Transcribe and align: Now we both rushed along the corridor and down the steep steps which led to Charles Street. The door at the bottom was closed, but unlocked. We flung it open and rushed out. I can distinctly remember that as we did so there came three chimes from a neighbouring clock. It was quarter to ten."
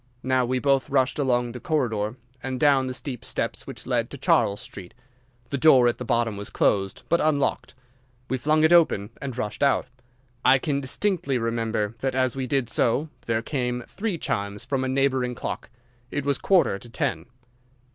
Now 0.23 0.45
we 0.47 0.57
both 0.57 0.89
rushed 0.89 1.19
along 1.19 1.51
the 1.51 1.59
corridor 1.59 2.15
and 2.41 2.59
down 2.59 2.87
the 2.87 2.93
steep 2.95 3.23
steps 3.23 3.67
which 3.67 3.85
led 3.85 4.09
to 4.09 4.17
Charles 4.17 4.59
Street. 4.59 4.95
The 5.51 5.59
door 5.59 5.87
at 5.87 5.99
the 5.99 6.03
bottom 6.03 6.37
was 6.37 6.49
closed, 6.49 7.03
but 7.07 7.21
unlocked. 7.21 7.75
We 8.27 8.39
flung 8.39 8.63
it 8.63 8.73
open 8.73 9.11
and 9.21 9.37
rushed 9.37 9.61
out. 9.61 9.85
I 10.43 10.57
can 10.57 10.81
distinctly 10.81 11.37
remember 11.37 11.93
that 11.99 12.15
as 12.15 12.35
we 12.35 12.47
did 12.47 12.67
so 12.67 13.09
there 13.27 13.43
came 13.43 13.83
three 13.87 14.17
chimes 14.17 14.65
from 14.65 14.83
a 14.83 14.87
neighbouring 14.89 15.35
clock. 15.35 15.69
It 16.09 16.25
was 16.25 16.39
quarter 16.39 16.79
to 16.79 16.89
ten." 16.89 17.27